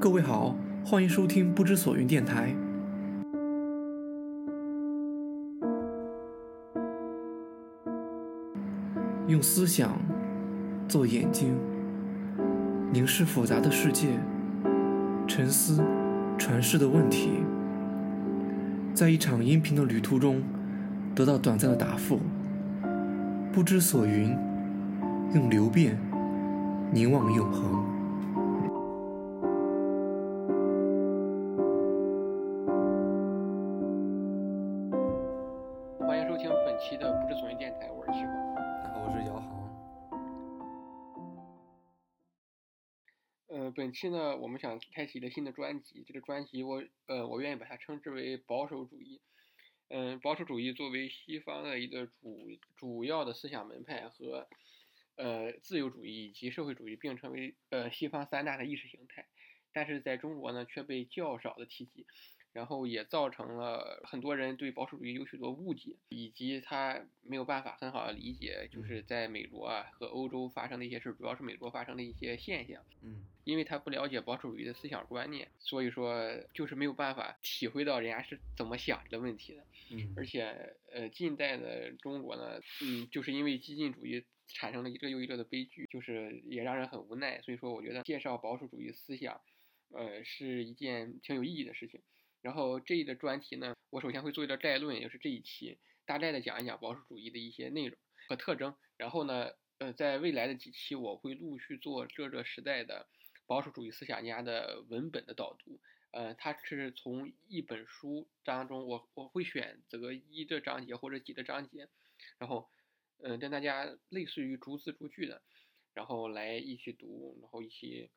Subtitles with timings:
[0.00, 2.54] 各位好，欢迎收听不知所云电台。
[9.26, 9.98] 用思想
[10.88, 11.54] 做眼睛，
[12.90, 14.18] 凝视复杂的世界，
[15.28, 15.84] 沉思
[16.38, 17.32] 传世的问题，
[18.94, 20.42] 在一场音频的旅途中
[21.14, 22.20] 得到短暂的答复。
[23.52, 24.34] 不知所云，
[25.34, 25.98] 用流变
[26.90, 27.99] 凝望永恒。
[44.00, 49.20] 期呢，我们想开启一个新的专辑，这个专辑我呃，我愿意把它称之为保守主义。
[49.88, 54.48] 嗯，保守主义作为西方的一个主主要的思想门派和
[55.16, 59.28] 呃自由主义以及社会主义并称为呃西方三大的意识形态，
[59.74, 62.06] 但是在中国呢却被较少的提及。
[62.52, 72.84] 然后也造成了很多人对保守主义有许多误解，以及他没有办法很好的理解，就是在美国啊和欧洲发生的一些事，主要是美国发生的一些现象。
[73.02, 76.20] 嗯，因为他不了解保守主义的思想观念，所以说
[76.52, 79.64] 就是没有办法体会到人家是怎么想这个问题的。
[79.92, 87.40] 嗯，而且呃，近代的中国呢，嗯，就是因为激进主义产生了一个又一个的悲剧，就是也让人很无奈。
[87.42, 89.40] 所以说，我觉得介绍保守主义思想，
[89.90, 92.00] 呃，是一件挺有意义的事情。
[92.42, 97.96] 然后这一个专题呢，我首先会做一个概论，也就是这一期大概的讲一讲保守主义的一些内容
[98.28, 98.74] 和特征。
[98.96, 103.06] 然后呢，呃，在未来的几期我会陆续做这个时代的
[103.46, 105.80] 保守主义思想家的文本的导读。
[106.12, 111.88] 呃，它是从一本书当中，我我会选择一的章节或者几的章节，
[112.38, 112.68] 然后
[113.22, 115.42] 嗯，跟大家类似于逐字逐句的，
[115.94, 118.10] 然后来一起读，然后一起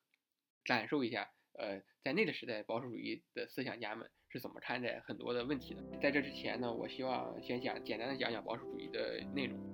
[0.63, 1.29] 感受一下。
[1.53, 5.81] 呃，在那个时代，保守主义的思想家们是怎么看待很多的问题的？
[6.01, 9.72] 在这之前呢，我希望先讲简单的讲讲保守主义的内容。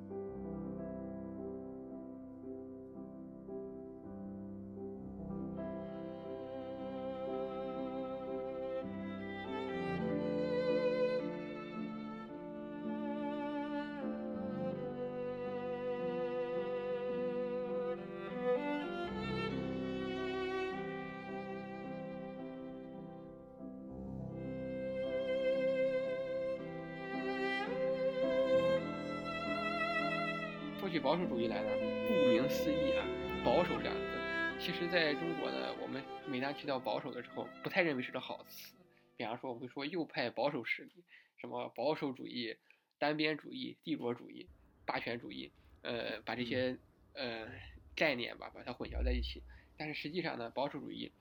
[31.00, 31.70] 保守主义来呢，
[32.08, 33.06] 顾名思义啊，
[33.44, 38.76] 保守这样子，其实在中国呢，我们每当提到保守的时候，不太认为是个好词。
[39.16, 40.92] 比方说，我们会说右派保守势力，
[41.38, 42.56] 什么保守主义、
[42.98, 44.48] 单边主义、帝国主义、
[44.86, 45.52] 霸权主义，
[45.82, 46.78] 呃，把这些
[47.14, 47.48] 呃
[47.96, 49.42] 概念吧，把它混淆在一起。
[49.78, 51.12] 但是实际上呢，保守主义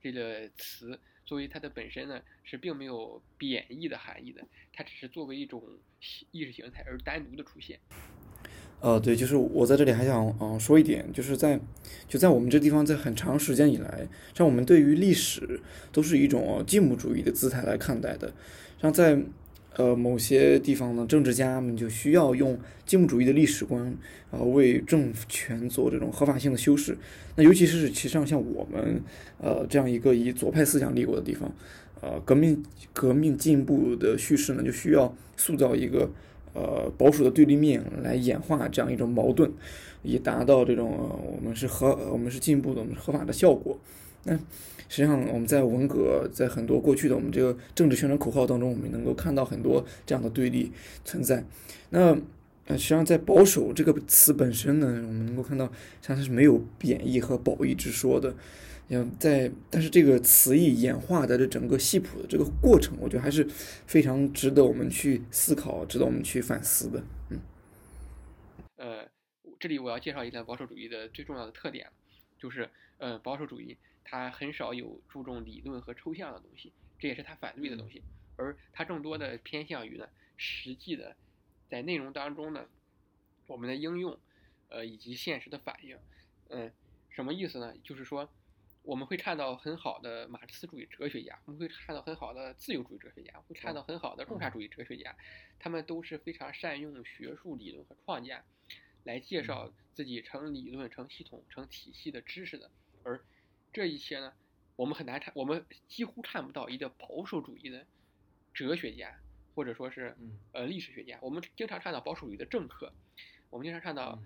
[0.00, 5.62] 这个词作为它的本身呢，是并没有贬义的含义的，它只是作为一种
[6.30, 7.80] 意识形态而单独的出现。
[8.82, 11.58] 呃，对，就是我在这里还想嗯说一点，就是在
[12.08, 15.60] 就在我们这地方，在很长时间以来，像我们对于历史
[15.92, 18.32] 都是一种进步主义的姿态来看待的。
[18.80, 19.16] 像在
[19.76, 23.96] 呃某些地方呢，政治家们就需要用进步主义的历史观
[24.32, 26.98] 啊为政权做这种合法性的修饰。
[27.36, 29.00] 那尤其是其实上像我们
[29.38, 31.48] 呃这样一个以左派思想立国的地方，
[32.00, 32.60] 呃革命
[32.92, 36.10] 革命进步的叙事呢，就需要塑造一个。
[36.54, 39.50] 呃，保守的对立面来演化这样一种矛盾，
[40.02, 43.78] 以达到这种我们是合我们是进步的我们是合法的效果。
[44.24, 44.36] 那
[44.88, 50.70] 实际上我们在文革在很多过去的我们这个政治宣传口号当中，我们能够看到很多这样的对立
[51.04, 51.44] 存在。
[51.90, 55.64] 那，实际上在保守这个词本身呢，我们能够看到
[56.00, 58.34] 像它是没有贬义和褒义之说的。
[58.92, 63.42] 像在，但是这个词义演化的这整个系谱的这个过程，我觉得还是
[63.86, 67.02] 非常值得我们去思考，值得我们去反思的。
[67.30, 67.40] 嗯，
[68.76, 69.08] 呃，
[69.58, 71.88] 这里我要介绍一下保守主义的最重要的特点，
[72.38, 78.02] 就是呃，保守主义它很少有注重理论和抽象的东西，这也是它反对的东西，
[78.36, 80.06] 而它更多的偏向于呢
[80.36, 81.16] 实际的
[81.70, 82.66] 在内容当中呢
[83.46, 84.18] 我们的应用，
[84.68, 85.96] 呃，以及现实的反应。
[86.50, 86.70] 嗯，
[87.08, 87.72] 什么意思呢？
[87.82, 88.28] 就是说。
[88.84, 95.16] 我们会看到很好的马克思主义哲学家，我们会看到很好的自由主义哲学家，会看到很好的共产主义哲学家，
[95.60, 98.44] 他们都是非常善用学术理论和框架，
[99.04, 102.68] 来介绍自己成理论、成系统、成体系的知识的。
[103.04, 103.22] 而
[103.72, 104.32] 这一些呢，
[104.74, 107.86] 我们很难看，我们几乎看不到一个保守主义的
[108.52, 109.16] 哲学家，
[109.54, 110.16] 或者说是
[110.50, 111.20] 呃历史学家。
[111.22, 112.92] 我们经常看到保守主义的政客，
[113.48, 114.20] 我们经常看到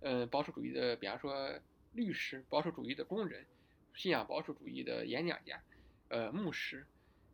[0.00, 1.58] 呃保守主义的，比方说
[1.94, 3.46] 律师，保守主义的工人。
[3.96, 5.60] 信仰保守主义的演讲家，
[6.08, 6.86] 呃，牧师，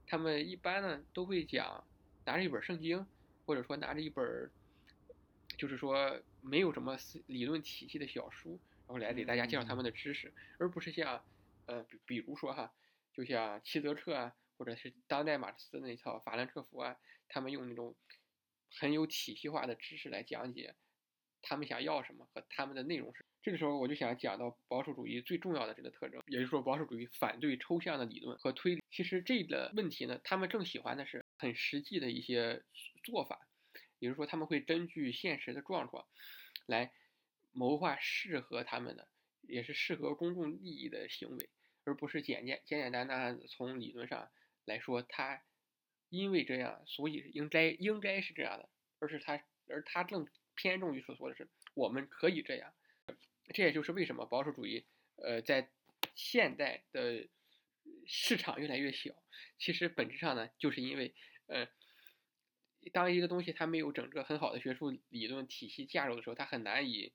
[0.06, 1.84] 他们一般呢都会讲
[2.24, 3.04] 拿着一本圣经，
[3.44, 4.48] 或者说拿着一本，
[5.58, 11.22] 就是说没有什么理论体系的小书，然后来给大家介绍他们的知识，而不是像，
[11.66, 12.72] 呃，比比如说哈，
[13.12, 16.96] 就像齐泽克啊，或者是当代马克思那一套法兰克福啊，
[17.28, 17.92] 他们用那种
[18.70, 20.76] 很有体系化的知识来讲解
[21.42, 23.24] 他们想要什么和他们的内容是。
[23.42, 28.82] 这个时候我就想讲到保守主义最重要的这个特征，也就是说保守主义反对抽象的理论和推理。
[28.90, 32.62] 其实这个问题呢，他们更喜欢的是很实际的一些
[33.02, 33.48] 做法，
[33.98, 36.06] 也就是说他们会根据现实的状况
[36.66, 36.92] 来
[37.50, 39.08] 谋划适合他们的，
[39.40, 41.48] 也是适合公众利益的行为，
[41.82, 44.30] 而不是简简简简单单从理论上
[44.64, 45.42] 来说他
[46.10, 48.68] 因为这样所以应该应该是这样的，
[49.00, 52.72] 而是他而他更偏重于所说的是我们可以这样。
[53.48, 54.84] 这也就是为什么保守主义，
[55.16, 55.68] 呃，在
[56.14, 57.28] 现代的
[58.06, 59.14] 市场越来越小。
[59.58, 61.14] 其实本质上呢，就是因为，
[61.46, 61.68] 呃，
[62.92, 67.12] 当一个东西它没有整个很好的学术理论体系架构的时候，它很难以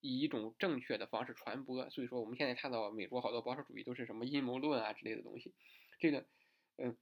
[0.00, 1.88] 以一种正确的方式传播。
[1.90, 5.54] 所以说，我们现在看到美国好多保守主义都是什么阴谋论啊之类的东西。
[5.98, 6.26] 这个，
[6.78, 6.96] 嗯，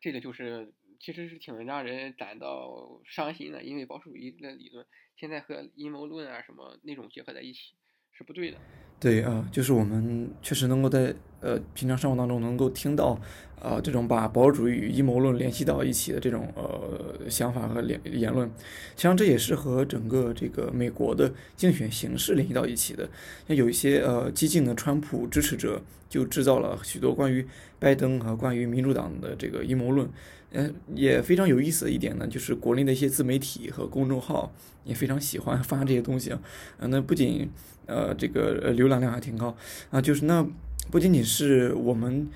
[0.00, 4.84] 这个就是其实是挺让人感到伤心的，因为保守主义的理论。
[5.16, 7.74] 现在和阴谋论啊什么那种结合在一起
[8.12, 8.58] 是不对的。
[9.00, 13.18] 对啊，就是我们确实能够在呃平常生活当中能够听到，
[13.60, 23.08] 呃这种把保守主义与阴谋论联系到一起的这种呃想法和言言论，实际上这也是和整个这个美国的竞选形式联系到一起的。
[23.46, 27.46] 像有一些呃激进的川普支持者就制造了许多关于
[27.78, 30.08] 拜登和关于民主党的这个阴谋论。
[30.52, 34.50] 嗯，也非常有意思的一点呢，就是国内的一些自媒体和公众号
[34.84, 36.40] 也非常喜欢发这些东西啊。
[36.78, 37.50] 那不仅
[37.86, 39.54] 呃这个浏览量还挺高
[39.90, 40.46] 啊，就是那
[40.90, 42.28] 不仅仅是我们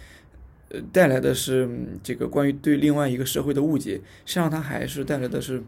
[0.71, 1.69] 呃带来的是
[2.03, 3.95] 这个关于对另外一个社会的误解，
[4.25, 5.63] 实际上它还是带来的是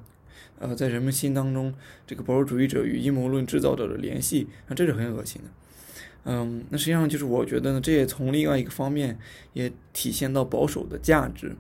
[0.58, 1.72] 呃在人们心当中
[2.06, 5.48] 这个保守主义者与阴谋论制造者的联系，那这是很恶心的。
[6.24, 9.18] 嗯，那实际上就是我觉得呢，这也从另外一个方面
[9.54, 11.56] 也体现到保守的价值。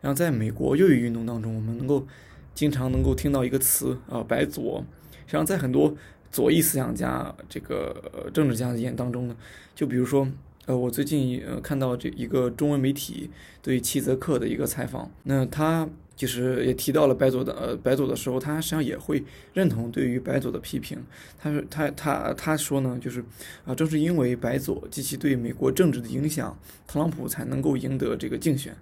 [0.00, 2.06] 然后，在美国右翼运动当中，我们能够
[2.54, 4.84] 经常能够听到一个词啊，“白左”。
[5.26, 5.96] 实际上，在很多
[6.30, 9.36] 左翼思想家、这个政治家的眼当中呢，
[9.74, 10.28] 就比如说，
[10.66, 13.30] 呃，我最近呃看到这一个中文媒体
[13.62, 19.24] 对齐泽克的一个采访，那他就是也提到了白左的呃白左的时候，他实际上也会
[19.54, 20.98] 认同对于白左的批评。
[21.38, 23.24] 他说他他他说呢，就是
[23.64, 26.58] 啊，正是因为白左及其对美国政治的影响，
[26.88, 28.74] 特朗普才能够赢得这个竞选。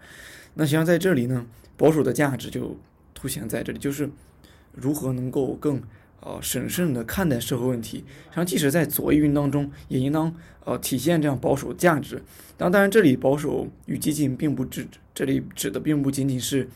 [0.55, 1.45] 那实际上在这里呢，
[1.77, 2.79] 保守的价值就
[3.13, 4.09] 凸显在这里，就是
[4.73, 5.83] 如何能够更
[6.25, 7.99] 呃审慎的看待社会问题。
[7.99, 10.35] 实际上，即使在左翼运动当中，也应当
[10.65, 12.23] 呃体现这样保守价值。
[12.57, 16.69] 当当然，这里保守与激进并不指，这里指的并不仅仅是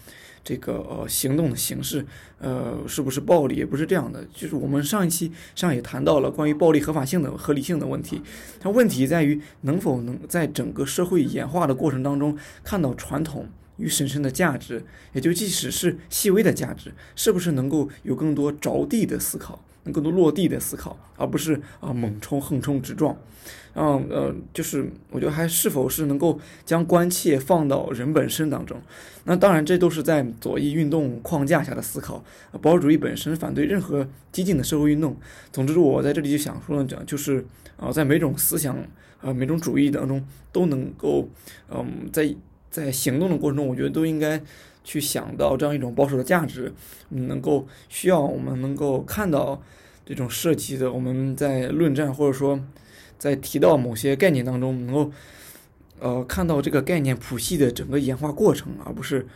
[0.43, 2.05] 这个呃行动的形式，
[2.39, 4.25] 呃是不是暴力，也不是这样的。
[4.35, 8.21] 就是我们上一期上也谈到了关于暴力合法性的合理性的问题。
[8.61, 13.49] 它问题在于能否能在整个社会演化的过程当中看到传统。
[13.79, 23.17] 与神圣的价值，也就即使是细微的价值，是不是能够有更多着地的思考，能更多落地的思考，而不是啊猛冲横冲直撞，
[23.75, 28.81] 嗯呃，就是我觉得还是否是能够将关切放到人本身当中。
[29.25, 32.25] 那当然，这都是在左翼运动框架下的思考。
[32.61, 35.17] 保守主义本身反对任何激进的社会运动。
[35.53, 37.45] 总之，我在这里就想说呢，讲就是
[37.77, 38.77] 啊，在每种思想
[39.21, 41.29] 啊每种主义当中都能够
[41.71, 42.35] 嗯在。
[42.71, 44.41] 在行动的过程中，我觉得都应该
[44.85, 46.73] 去想到这样一种保守的价值，
[47.11, 49.63] 能够需要我们能够看到
[50.07, 52.61] 这种设计的我们在论战或者说
[53.19, 55.13] 在提到某些概念当中，能够
[55.99, 59.27] 呃看到这个概念谱系的整个演化过程，而不是。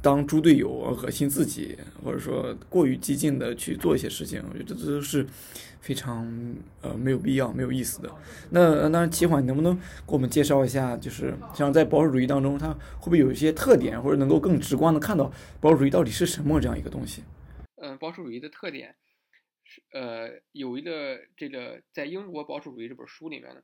[0.00, 5.26] 当猪队友而恶心自己，或者说过于激进的去做一些事情，我觉得这都是
[5.80, 6.24] 非常
[6.82, 8.08] 呃没有必要、没有意思的。
[8.50, 17.24] 那当然，齐缓，你能不能给我们介绍一下，就是像在保守主义当中，它会不会有一些特点，或者能够更直观的看到保守主义到底是什么这样一个东西？
[17.76, 18.94] 嗯，保守主义的特点
[19.64, 23.60] 是呃有一个这个在英国保守主义这本书里面呢，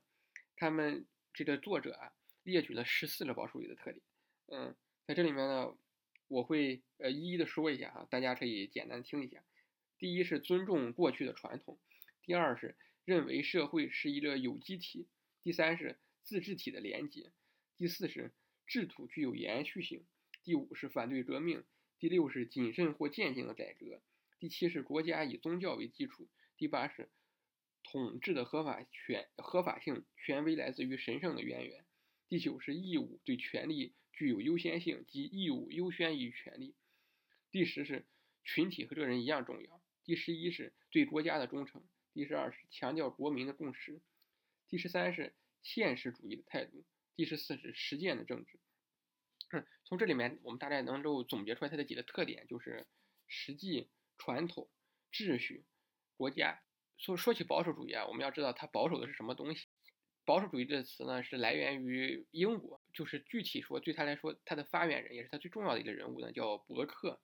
[0.57, 2.11] 他们这个作者啊
[2.43, 4.01] 列举了十四个保守主义的特点。
[4.51, 4.75] 嗯，
[5.07, 5.67] 在这里面呢。
[6.27, 9.43] 我会呃一一的说一下哈，大家可以简单听一下。
[9.97, 11.79] 第一是尊重过去的传统，
[12.23, 15.07] 第二是认为社会是一个有机体，
[15.41, 17.31] 第三是自治体的连接，
[17.77, 18.33] 第四是
[18.67, 20.03] 制度具有延续性，
[20.43, 21.63] 第五是反对革命，
[21.99, 24.01] 第六是谨慎或渐进的改革，
[24.39, 26.27] 第七是国家以宗教为基础，
[26.57, 27.09] 第八是
[27.83, 31.85] 统治的合法权合法性权威来自于神圣的渊源。
[32.27, 36.73] 第九是义务对权利具有优先性，及义务优先于权利。
[37.51, 38.05] 第十是
[38.43, 39.81] 群体和个人一样重要。
[40.03, 41.83] 第十一是对国家的忠诚。
[42.13, 44.01] 第十二是强调国民的共识。
[44.67, 46.85] 第十三是现实主义的态度。
[47.15, 48.59] 第十四是实践的政治。
[49.83, 52.87] 从这里面，我们大概能够总结出来它的几个特点，就是
[53.27, 54.69] 实际、传统、
[55.11, 55.65] 秩序、
[56.17, 56.61] 国家。
[56.97, 59.64] 说说起保守主义啊，我们要知道它保守的是什么东西。
[60.25, 67.21] 保守主义这个词呢，是来源于英国，就是具体说，对他来说，他的发源人也是他最重要的一个人物呢，叫伯克。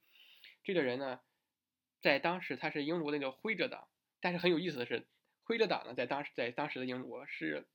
[0.64, 1.20] 这个人呢，
[2.02, 3.88] 在当时他是英国那个辉格党，
[4.20, 5.06] 但是很有意思的是，
[5.44, 7.68] 辉格党呢，在当时在当时的英国是。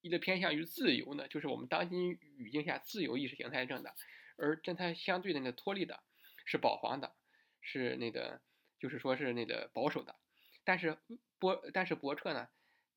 [0.00, 3.92] 一个偏向于自由的，就是我们当今语境下自由意识形态政党，
[4.36, 6.00] 而跟他相对的那个托利党
[6.46, 7.12] 是保皇党，
[7.60, 8.40] 是那个
[8.78, 10.14] 就是说是那个保守党。
[10.62, 10.96] 但是
[11.40, 12.48] 伯但是伯克呢，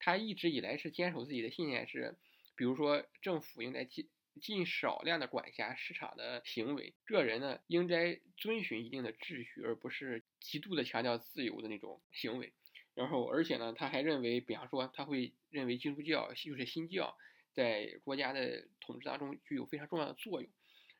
[0.01, 2.17] 他一直以来是坚守自己的信念，是
[2.55, 4.09] 比如说政府应该尽
[4.41, 12.51] 尽少量的管辖市场的行为，个人呢应该遵循一定的秩序，而不是极度的强调自由的那种行为。
[12.93, 17.17] 然后，而且呢，他还认为，比方说，他会认为基督教就是新教，
[17.53, 20.51] 在国家的统治当中具有非常重要的作用。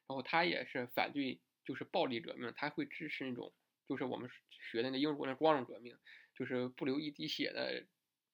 [0.08, 3.53] 然后，他也是反对就是暴力革命，他会支持那种
[3.88, 4.29] 就是我们
[4.72, 5.93] 学的那英国的光荣革命，
[6.34, 7.86] 就是不流一滴血的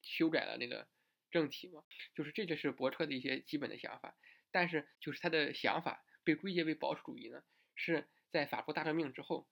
[0.08, 0.88] 修改了那个
[1.30, 1.84] 政体嘛。
[2.16, 4.16] 就是这就是伯特的一些基本的想法。
[4.52, 7.44] 但是，就是他的想法被归结为保守主义呢，
[7.76, 9.48] 是在法国大革命之后，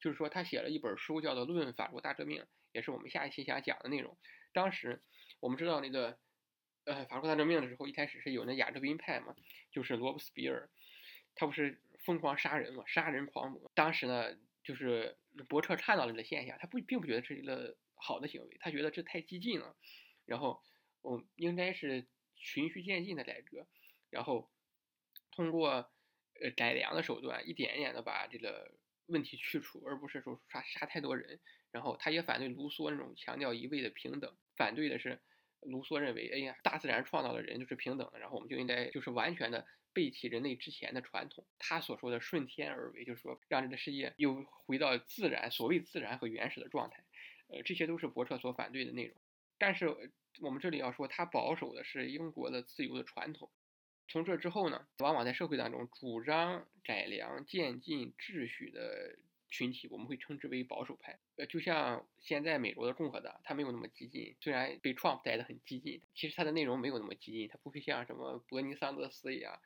[0.00, 2.42] 就是说他写了一本书叫做《论法国大革命》。
[2.72, 4.18] 也是我们下一期想讲的内容。
[4.52, 5.02] 当时
[5.40, 6.18] 我们知道那个，
[6.84, 9.34] 呃，法国大革命的时候，一开始是有那亚洲宾派嘛，
[9.72, 10.68] 就是罗伯斯比尔，
[11.34, 13.72] 他不是疯狂杀人嘛，杀人狂魔。
[13.74, 15.16] 当时呢，就是
[15.48, 19.76] 伯特看到了这个现象，他不并不觉得是一个好的行为，他觉得这太激进了。
[20.24, 20.62] 然后，
[21.02, 23.66] 我应该是循序渐进的改革，
[24.10, 24.50] 然后
[25.30, 25.90] 通过
[26.40, 28.74] 呃改良的手段，一点一点的把这个
[29.06, 31.40] 问题去除，而不是说杀杀太多人。
[31.70, 35.20] 然后他也反对卢梭那种强调一味的平等，反对的是
[35.60, 41.46] 卢梭认为，哎呀，大自然创造的人就是平等的，然后我们就应该就是完全的背弃人类之前的传统。
[41.58, 47.04] 他所说的顺天而为，就是说让这个世界又回到自然，所谓自然和原始的状态。
[47.48, 49.14] 呃，这些都是伯特所反对的内容。
[49.58, 53.50] 但是我们这里要说，他保守的是英国的自由的传统。
[54.06, 59.18] 从这之后呢，往往在社会当中主张改良、渐进秩序的。
[59.50, 69.58] 群体我们会称之为保守派，呃，就像现在美国的共和党，它没有那么激进，虽然被 Trump 带的很激进，其实它的内容没有那么激进，它不会像什么伯尼桑德斯一样，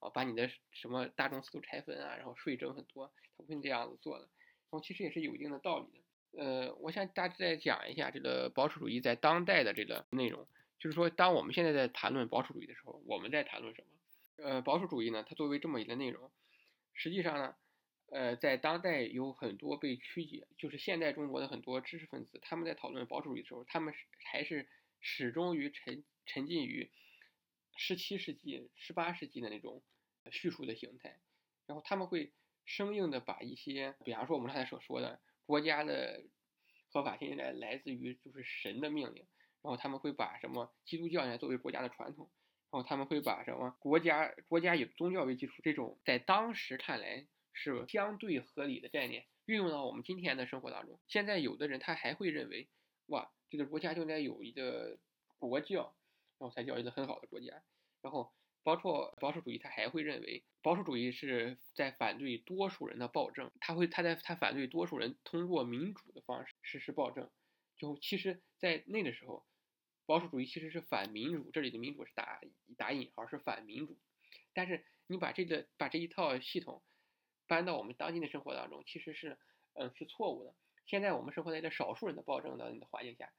[0.00, 6.01] 啊，把你的什么大公司都拆分啊，然后税征很多，他不会这样子做的，然后其实也是有一定的道理的。
[6.36, 10.46] 呃，我想大致再讲一下这个保守主义在当代的这个内容，
[10.78, 14.44] 就是说，当我们现在在谈论保守主义的时候，我们在谈论什么？
[14.44, 16.30] 呃，保守主义呢，它作为这么一个内容，
[16.94, 17.54] 实际上呢。
[18.14, 23.94] 呃，在当代有很多被曲解，就是现代中国的很多知识分子，他们在讨论保守主义的时候，他们
[24.30, 24.68] 还是
[25.00, 26.90] 始终于沉沉浸于
[27.74, 29.82] 十七世纪、十八世纪的那种
[30.30, 31.20] 叙述的形态，
[31.66, 32.34] 然后他们会
[32.66, 35.18] 生硬的把一些，比方说我们刚才所说的
[35.52, 36.24] 国家的
[36.88, 39.26] 合法性来来自于就是神的命令，
[39.60, 42.30] 然后他们会把什么基督教来作为国家的传统，
[42.70, 47.26] 然后他们会把什么国家国家以宗教为基础这种在当时看来。
[47.54, 50.98] 是相对合理的概念，运用到我们今天的生活当中。
[51.06, 52.70] 现在有的人他还会认为，
[53.08, 54.98] 哇，这个国家就应该有一个
[55.38, 55.94] 国教，
[56.38, 57.62] 然后才叫一个很好的国家。
[58.00, 58.32] 然后
[58.62, 67.30] 包括保守主义，他还会认为，保守主义是在反对多数人的暴政，他会他在他反对多数人通过民主的方式实施暴政。
[67.76, 69.44] 就其实，在那个时候，
[70.06, 72.40] 保守主义其实是反民主，这里的民主是打
[72.76, 73.98] 打引号，是反民主。
[74.52, 76.82] 但是你把这个把这一套系统。
[77.48, 79.36] 搬到我们当今的生活当中，其实是，
[79.74, 80.54] 嗯，是错误的。
[80.86, 83.30] 现在我们生活在一个少数人的暴政的环境下，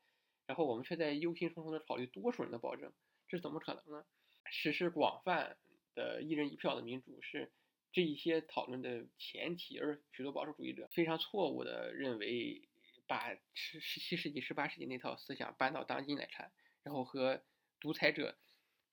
[0.45, 2.93] 然后我们却在忧心忡忡的考虑多数人的暴政，
[3.27, 4.05] 这是怎么可能呢？
[4.53, 5.57] 实施广泛
[5.95, 7.51] 的一人一票的民主是
[7.91, 12.69] 这一些讨论的前提，而许多保守主义者非常错误的认为，
[13.07, 16.51] 把十十七世纪、十八世纪那套思想搬到当今来看，
[16.83, 17.43] 然后和
[17.79, 18.37] 独裁者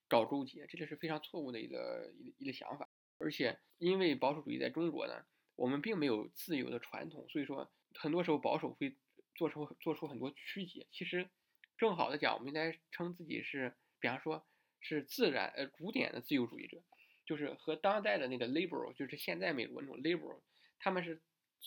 [0.07, 2.89] 搞勾结，这就是非常错误的一个一一个想法。
[3.19, 5.25] 而且，因为保守主义在中国呢，
[5.55, 8.97] 我们并没有自由的传统，所以说很多时候保守会
[9.35, 10.87] 做出做出很多曲解。
[10.91, 11.29] 其实，
[11.77, 14.43] 正好的讲，我们应该称自己是，比方说，
[14.81, 16.81] 是自然呃古典的自由主义者，
[17.25, 20.41] 就是和当代的那个 liberal，就是现在美国那种 liberal，
[20.79, 21.21] 他们是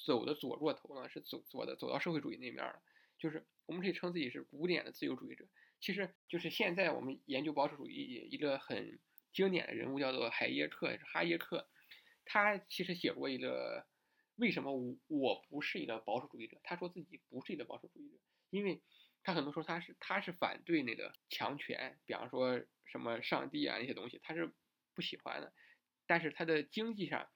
[0.04, 2.82] 走的左过头呢，是走左的走到社会主义那面了。
[3.16, 5.46] 就是我们可以称自己是古典的自由主义者，
[5.80, 8.98] 其实就是现在我们研究保守主义一个很
[9.32, 11.66] 经典的人物叫做海耶克，哈耶克，
[12.24, 13.86] 他其实写过一个
[14.36, 18.16] 为什么我我不是一个保守主义者，他说自己不是一个保守主义者，
[18.50, 18.82] 因为
[19.24, 24.54] 他很多时候他是他是反对那个强权，比方说什么上帝啊那些东西，他是
[24.94, 25.52] 不喜欢的，
[26.06, 27.28] 但是他的经济上，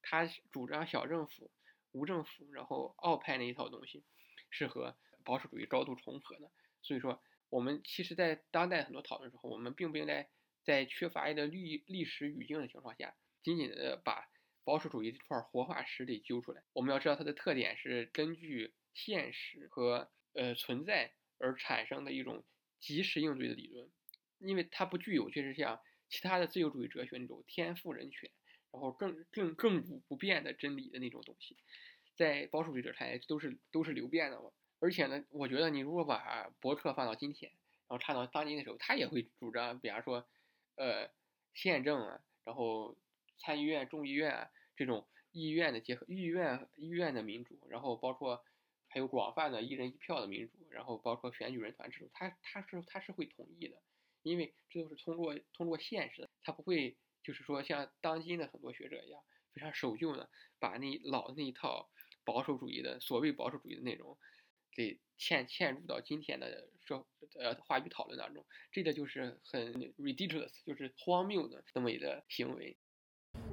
[0.00, 1.50] 他主张小政府、
[1.92, 4.04] 无政府，然后奥派那一套东西
[4.48, 6.50] 是和保守主义高度重合的，
[6.80, 7.22] 所以说。
[7.50, 10.28] 我们其实，在当代很多讨论时候，我们并不应该
[10.64, 13.14] 在缺乏一个历历史语境的情况下，
[13.44, 14.28] 仅仅的把
[14.64, 16.64] 保守主义这块活化石给揪出来。
[16.72, 22.44] 我们要知道它的特点是根据现实和呃存在而产生的一种
[22.80, 23.90] 及时应对的理论，
[24.38, 28.30] 因为它不具有就是像其他的自由主义哲学那种天赋人权，
[28.70, 31.56] 然后更更更古不变的真理的那种东西，
[32.16, 34.50] 在保守主义者看来都是都是流变的嘛。
[34.80, 37.50] 而且呢，我觉得你如果把伯克放到今天，
[37.88, 40.26] 然后看到当今的时候，他也会主张，比方说，
[40.76, 41.10] 呃，
[41.54, 42.96] 宪政啊，然后
[43.38, 48.44] 参议院、众议院啊这种议院的结合，议院议院的民主，然后包括
[48.94, 53.82] 还有广泛的一人一票的民主，然后包括选举人团制度，他他是他是会同意的，
[54.22, 59.20] 因为这都是通过通过现实的，他不会就是说像当今的很多学者一样
[59.52, 61.90] 非常守旧的把那老的那一套
[62.24, 64.16] 保守主义的所谓保守主义的内容。
[64.76, 67.06] 给嵌嵌入到今天的社
[67.38, 72.76] 呃话语讨论当中，这个就是很 ridiculous，就是荒谬的这么一个行为。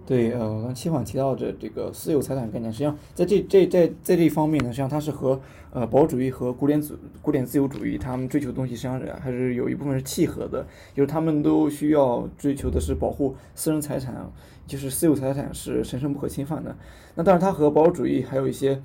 [0.06, 5.40] 对，呃，我刚七晚提到的这个私有财产概念，实际上在这这在在这一方面呢，实际上它是和
[5.72, 14.30] 呃保守主义和古典主古典自由主义他们追求的东西，实际上还是有一部分是契合的，就是他们都需要追求的是保护私人财产，
[14.68, 16.76] 就是私有财产是神圣不可侵犯的。
[17.16, 18.82] 那当然，它和保守主义还有一些。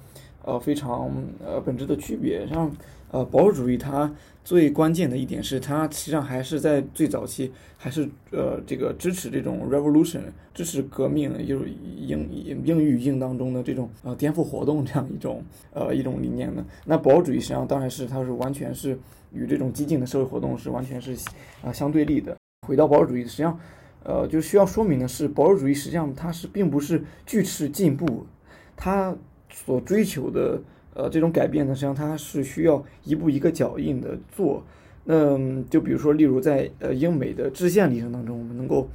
[0.47, 1.12] 呃，非常
[1.45, 2.71] 呃本质的区别，像
[3.11, 4.11] 呃保守主义，它
[4.45, 10.21] 最关键的一点是，它实际上还是在最早期还是呃这个支持这种 revolution，
[10.55, 12.31] 支持革命，就是英
[12.65, 16.65] 英语语境当中的这种呃颠覆活动这样一种呃一种理念的。
[16.85, 18.97] 那保守主义实际上当然是它是完全是
[19.32, 21.17] 与这种激进的社会活动是完全是
[21.65, 22.37] 啊相对立的。
[22.69, 23.59] 回到保守主义，实际上
[24.04, 28.25] 呃就需要说明的是，保守主义实际上它是并不是拒斥进步，
[28.76, 29.13] 它。
[29.64, 30.60] 所追求的
[30.92, 34.62] 呃这种改变呢，实际上它是需要一步一个脚印的做。
[35.04, 35.38] 那
[35.71, 38.86] 就比如说，例如在呃英美的制宪历程当中，我们能够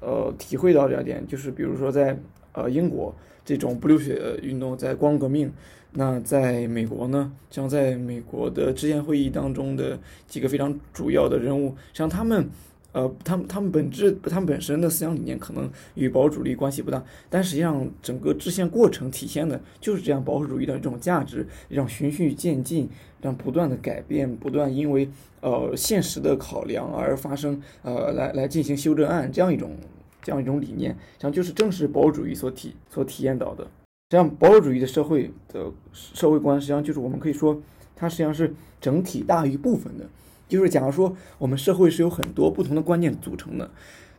[0.00, 2.18] 呃体会到这点，就是比如说在
[2.52, 5.52] 呃英国这种不流血运动，在光革命，
[5.92, 12.48] 那在美国呢，像在美国的制宪会议当中的几个非常主要的人物，像他们。
[12.96, 22.88] 呃，他们他们本质，他们本身的思想理念可能与保守主义关系不大，但实际上整个制宪过程体现的就是这样保守主义的这种价值，让循序渐进，
[23.20, 25.10] 让不断的改变，不断因为
[25.42, 29.76] 呃现实的考量而发生，呃来来进行修正案这样一种
[30.22, 33.64] 这样一种理念，实际上就是正是保守主义所体所体验到的。
[33.64, 37.60] 实际上，保守主义的社会的社会观，实际上就是我们可以说，
[37.94, 40.08] 它实际上是整体大于部分的。
[40.48, 43.68] 就是假如说我们社会是有很多不同的观念组成的，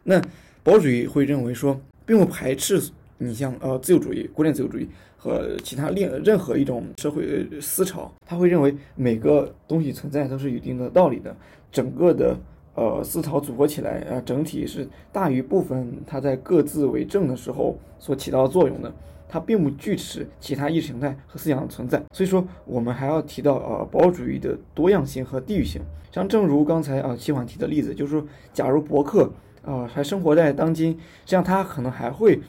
[0.04, 0.22] 那
[0.64, 2.82] 保守主义会认为说，并不排斥
[3.18, 4.88] 你像呃自由主义、古典自由主义
[5.18, 11.36] 和其他另任何一种社会思潮，他会认为每个东西存在都是有一定的道理的，
[11.72, 12.38] 整个的
[12.76, 18.94] 呃思潮组合起来啊，整体是大于部分它在各自为政的时候所起到的作用的。
[19.30, 25.82] 它并不拒斥其他意识形态和思想的存在，所以说我们还要提到呃保守主义的多样性和地域性。
[26.12, 29.32] 像正如刚才啊齐缓提的例子，就是说，假如伯克
[29.64, 32.40] 啊还生活在当今，这样他可能还会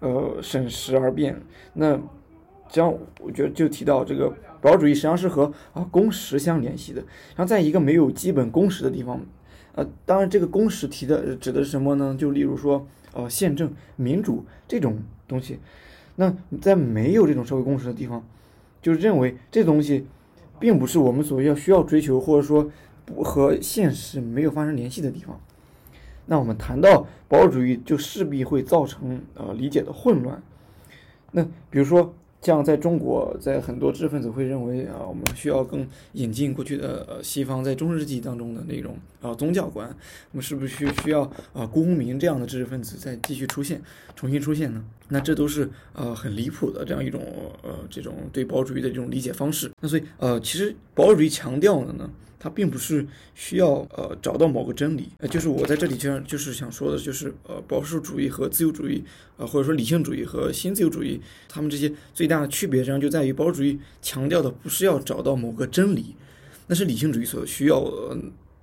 [0.00, 1.40] 呃审时而变。
[1.72, 1.98] 那
[2.68, 7.00] 这样我觉得就提到这个保守主义实际上是和啊公识相联系的。
[7.36, 9.20] 然后在一个没有基本公识的地方，
[9.76, 12.14] 呃，当然这个公识提的指的是什么呢？
[12.18, 15.60] 就例如说呃宪政、民主这种东西。
[16.16, 18.24] 那在没有这种社会共识的地方，
[18.80, 20.06] 就认为这东西
[20.58, 22.70] 并不是我们所要需要追求，或者说
[23.04, 25.40] 不和现实没有发生联系的地方。
[26.26, 30.42] 那我们谈到保守主义，就势必会造成呃理解的混乱。
[31.32, 32.14] 那比如说。
[32.44, 39.88] 这样在中国，在很多知识分子会认为啊，我们需要更引进过去的呃西方在中世纪当中的那种啊宗教观，
[40.32, 41.22] 我们是不是需需要
[41.54, 43.80] 啊辜鸿铭这样的知识分子再继续出现，
[44.14, 44.84] 重新出现呢？
[45.08, 47.22] 那这都是呃很离谱的这样一种
[47.62, 49.70] 呃这种对保守主义的这种理解方式。
[49.80, 52.10] 那所以呃其实保守主义强调的呢？
[52.44, 59.02] 它并不是需要呃找到某个真理，呃，就是我在这里就就是想说的，就是呃保守主义和自由主义，
[59.38, 66.14] 呃或者说理性主义和新自由主义，他们这些最大的区别，实际上就在于保守主义强调的不是要找到某个真理，
[66.66, 67.90] 那是理性主义所需要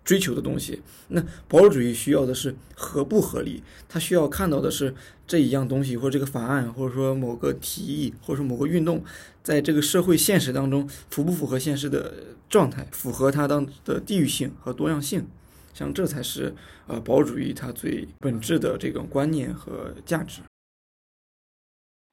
[0.05, 0.79] 追求的东西。
[1.07, 4.93] 那保守主义需要的是合不合理，他需要看到的是
[5.25, 9.03] 这一样东西或者这个法案，或者说某个提议，或者说某个运动，
[9.41, 12.13] 在这个社会现实当中符不符合现实的
[12.51, 15.27] 状态，符合它当的地域性和多样性。
[15.73, 16.53] 像这才是
[16.85, 20.41] 呃保守主义它最本质的这种观念和价值。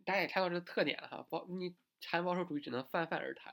[0.05, 3.53] 大家也看到这个特点了哈，保你谈保守主义只能泛泛而谈，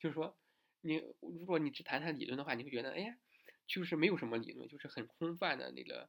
[0.00, 0.34] 就是说
[0.80, 3.14] 你如果你只谈谈理论的话，你会觉得哎呀，
[3.66, 6.08] 就是没有什么理论，就是很空泛的那个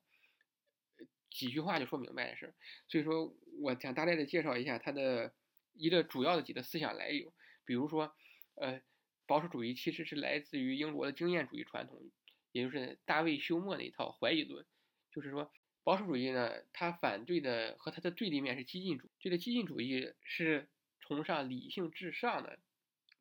[1.30, 2.56] 几句话就说明白的事。
[2.88, 5.34] 所以说我想大概的介绍一下它的
[5.74, 7.34] 一个主要的几个思想来由，
[7.66, 8.16] 比如说
[8.56, 8.82] 呃
[9.26, 12.12] 保守主义其实是来自于英国的经验主义传统。
[12.52, 14.64] 也就是大卫休谟那一套怀疑论，
[15.12, 15.52] 就是说
[15.84, 19.12] 保守主义呢，它反对的和它的对立面是激进主义。
[19.20, 22.60] 这个激进主义是崇尚理性至上的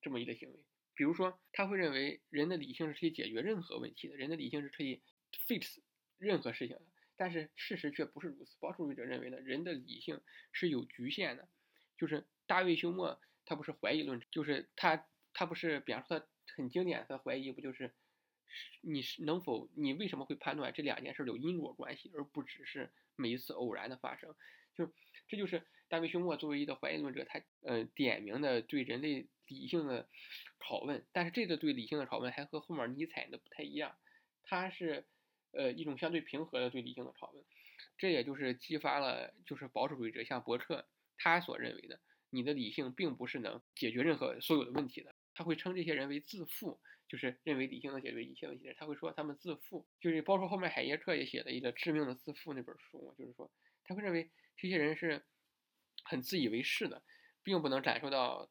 [0.02, 0.66] 这么一个行为。
[0.94, 5.00] 比如说，他会认为人的理性是可以解决任何问题的，人的理性是可以
[5.48, 5.78] fix
[6.18, 6.82] 任何事情的。
[7.16, 8.58] 但是事实却不是如此。
[8.60, 10.20] 保守主义者认为呢，人的理性
[10.52, 11.48] 是有局限的。
[11.96, 17.92] 就是大卫休谟他不是怀疑论，就是他他不是，比方说他很经典的怀疑不就是。
[18.82, 19.70] 你是能否？
[19.74, 24.34] 你为什么会判断这两件事有因果关系，而不只是每一次偶然的发生？
[24.74, 24.92] 就
[25.26, 30.06] 这就是大卫休谟作为一个怀疑论者，他呃点名的对人类理性的
[30.60, 31.02] 拷问。
[31.12, 33.96] 但是这个对理性的拷问还和后面尼采的不太一样，
[34.42, 35.06] 他是
[35.52, 37.42] 呃一种相对平和的对理性的拷问。
[37.96, 45.14] 这也就是激发了就是保守主义者像伯克他所认为的，你的理性并不是能解决任何所有的问题的。
[45.34, 46.80] 他会称这些人为自负。
[47.08, 53.52] 就是认为理性能解决一切问题的人，他会说他们自负，就是包括后面海耶克也写了一个致命的自负那本书，就是说
[53.84, 55.22] 他会认为这些人是
[56.04, 57.02] 很自以为是的，
[57.42, 58.48] 并不能感受到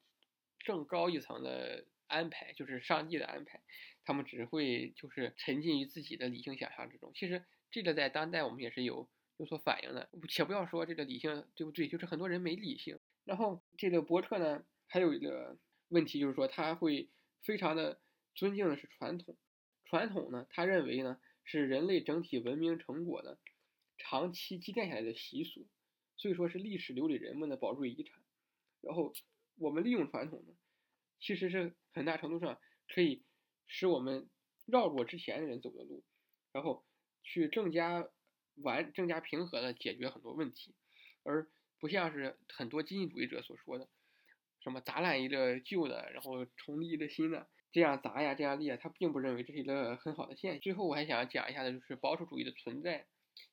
[0.64, 3.60] 更高一层的安排，就是上帝的安排，
[4.06, 7.12] 他们只会就是沉浸于自己的理性想象之中。
[7.16, 13.00] 其实这个在当代我们也是有有所反映的，且不要说这个理性对不对，就是很多人没理性。
[13.26, 15.58] 然后这个伯特呢，还有一个
[15.92, 17.08] 问题就是说他会
[17.42, 18.02] 非常的。
[18.34, 19.36] 尊敬的是传统，
[19.84, 23.38] 传统呢，他认为呢是人类整体文明成果的
[23.98, 25.68] 长期积淀下来的习俗，
[26.16, 28.22] 所以说是历史留给人们的宝贵遗产。
[28.80, 29.12] 然后
[29.58, 30.54] 我们利用传统呢，
[31.20, 33.22] 其实是很大程度上可以
[33.68, 34.30] 使我们
[34.66, 36.06] 绕过之前人走的路，
[36.54, 36.86] 然后
[37.24, 38.08] 去更加
[38.56, 40.74] 完、更加平和的解决很多问题，
[41.24, 43.90] 而不像是很多经济主义者所说的，
[44.62, 47.48] 什么砸烂一个旧的，然后重立一个新的。
[47.74, 50.60] 这样砸呀，这样裂，他并不认为这是一个很好的现象。
[50.60, 53.08] 最后，我还想讲一下的，就是保守主义的存在，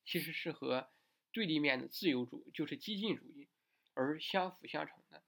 [0.04, 0.88] 其实是和
[1.32, 3.48] 对立面的自由主义，就是激进主义，
[3.94, 5.22] 而相辅相成的。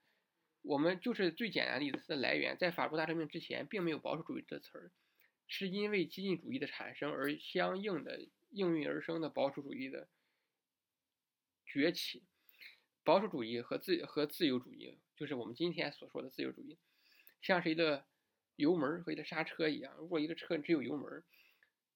[0.63, 4.91] 我们就是最简单例子，它的来源在法国大革命之前，并没有保守主义这词儿，
[5.47, 10.09] 是因为激进主义的产生而相应的应运而生的保守主义的
[11.65, 12.25] 崛起。
[13.05, 16.81] 保守主义和自和自由主义，就是我们今天所说的自由主义，
[17.41, 18.05] 像是一个。
[18.57, 21.25] 油门和一个刹车一样，如果一个车只有油门，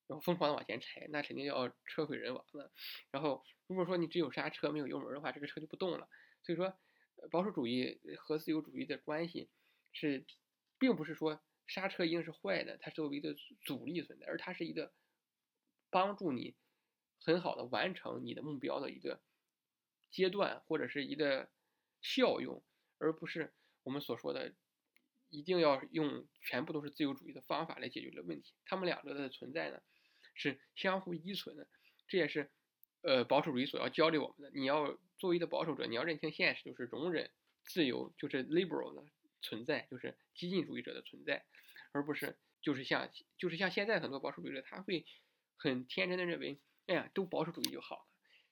[0.06, 2.72] 然后疯狂的往前踩，那肯定要车毁人亡的。
[3.10, 6.08] 然后如果说你只有刹车没有油门的话，这个车就不动了。
[6.42, 6.74] 所以说，
[7.30, 9.50] 保守主义和自由主义的关系
[9.92, 10.24] 是，
[10.78, 14.90] 并不是说刹车一定是坏的，它作为一个阻力存在，而它是一个
[15.90, 16.56] 帮助你
[17.20, 19.20] 很好的完成你的目标的一个
[20.10, 21.50] 阶段或者是一个
[22.00, 22.64] 效用，
[22.98, 23.52] 而不是
[23.82, 24.54] 我们所说的。
[25.30, 28.54] 一定要用全部都是自由主义的方法来解决这个问题。
[28.66, 29.82] 他们两个的存在呢，
[30.32, 31.66] 是相互依存的。
[32.06, 32.52] 这也是，
[33.00, 34.56] 呃，保守主义所要教给我们的。
[34.56, 37.32] 你要作为一个保守者，你要认清现实，就是容忍
[37.64, 39.10] 自由，就是 liberal 的
[39.42, 41.44] 存在，就是激进主义者的存在，
[41.90, 45.04] 而不是就是像就是像现在很多保守主义者，他会
[45.56, 48.06] 很天真的认为，哎呀，都保守主义就好了。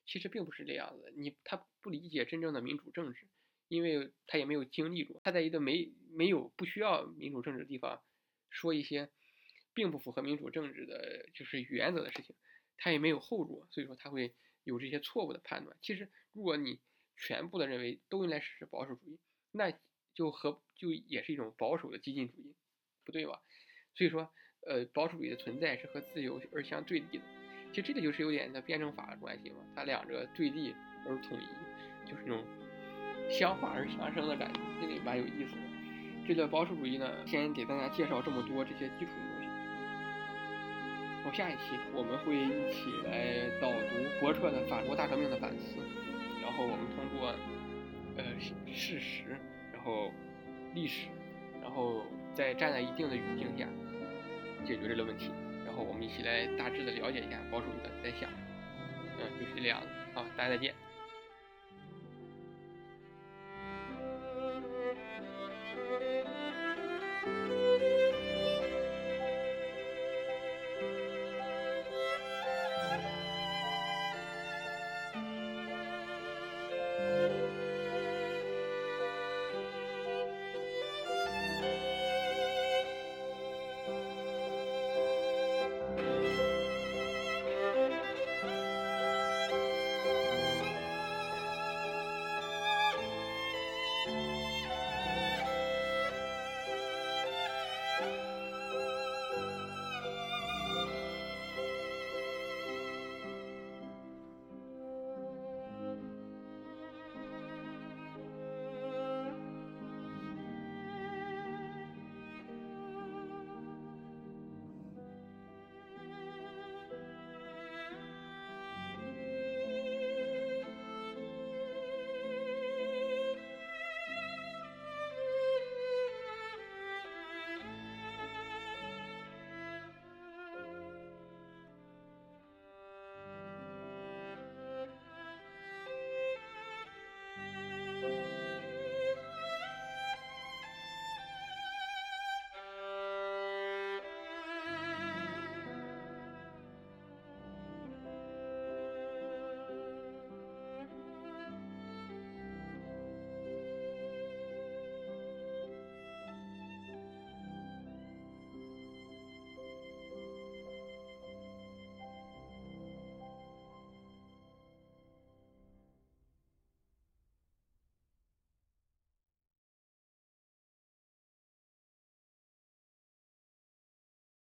[0.05, 3.28] 其实并不是这样子，你他不理解真正的民主政治。
[3.73, 8.03] 因为他也没有经历过，他在一个没没有不需要民主政治的地方，
[8.51, 9.09] 说一些
[9.73, 12.37] 并不符合民主政治的就是原则的事情，
[12.77, 15.75] 他也没有后果，所以说他会有这些错误的判断。
[15.81, 16.81] 其实，如果你
[17.17, 19.19] 全部的认为都应该实施保守主义，
[19.53, 19.73] 那
[20.13, 22.55] 就和就也是一种保守的激进主义，
[23.07, 23.41] 不对吧？
[23.95, 24.31] 所以说，
[24.67, 27.25] 呃，保守主义的存在是和自由而相对立的。
[27.71, 30.75] 其实这个就是有点的辩证法的关系嘛，它两者对立
[31.09, 32.62] 而统一，就是那种。
[33.33, 35.62] 相化而相生的感觉，这个蛮有意思的。
[36.29, 39.49] 这个保守主义呢，先给大家介绍这么多这些基础的东西。
[41.25, 45.81] 我下一期我们会一起来导读伯特的《法国大革命的反思》，
[46.42, 47.35] 然后我们通过
[48.16, 48.25] 呃
[48.73, 49.37] 事实，
[49.73, 50.12] 然后
[50.75, 51.09] 历史，
[51.62, 53.66] 然后再站在一定的语境下
[54.64, 55.33] 解决这个问题。
[55.64, 58.42] 然后我们一起来大致的了解一下保守主义的在想什么。
[59.18, 59.87] 嗯，就是这样子。
[60.12, 60.75] 好，大家再见。